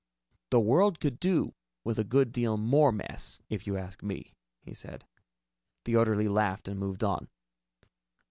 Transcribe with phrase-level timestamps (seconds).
[0.49, 1.53] "The world could do
[1.83, 5.05] with a good deal more mess, if you ask me," he said.
[5.85, 7.27] The orderly laughed and moved on.